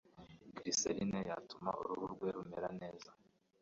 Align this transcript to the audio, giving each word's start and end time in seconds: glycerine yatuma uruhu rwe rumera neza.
glycerine 0.55 1.19
yatuma 1.29 1.69
uruhu 1.81 2.05
rwe 2.13 2.29
rumera 2.35 2.69
neza. 2.81 3.09